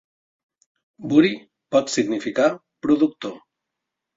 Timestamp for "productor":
2.87-3.37